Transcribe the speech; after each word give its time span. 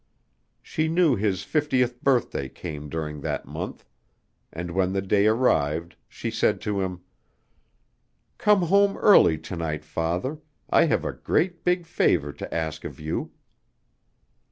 She 0.63 0.87
knew 0.87 1.15
his 1.15 1.43
fiftieth 1.43 2.01
birthday 2.03 2.49
came 2.49 2.89
during 2.89 3.21
that 3.21 3.45
month, 3.45 3.85
and 4.51 4.71
when 4.71 4.93
the 4.93 5.01
day 5.03 5.27
arrived 5.27 5.95
she 6.09 6.31
said 6.31 6.59
to 6.61 6.81
him: 6.81 7.01
"Come 8.39 8.63
home 8.63 8.97
early 8.97 9.37
to 9.37 9.55
night, 9.55 9.85
father, 9.85 10.39
I 10.71 10.85
have 10.85 11.05
a 11.05 11.13
great, 11.13 11.63
big 11.63 11.85
favor 11.85 12.33
to 12.33 12.51
ask 12.51 12.83
of 12.83 12.99
you." 12.99 13.29